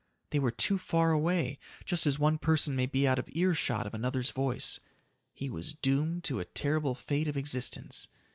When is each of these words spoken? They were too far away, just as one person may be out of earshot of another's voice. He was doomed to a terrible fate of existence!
They 0.31 0.39
were 0.39 0.49
too 0.49 0.79
far 0.79 1.11
away, 1.11 1.59
just 1.85 2.07
as 2.07 2.17
one 2.17 2.39
person 2.39 2.75
may 2.75 2.87
be 2.87 3.07
out 3.07 3.19
of 3.19 3.29
earshot 3.33 3.85
of 3.85 3.93
another's 3.93 4.31
voice. 4.31 4.79
He 5.31 5.47
was 5.47 5.73
doomed 5.73 6.23
to 6.23 6.39
a 6.39 6.45
terrible 6.45 6.95
fate 6.95 7.27
of 7.27 7.37
existence! 7.37 8.07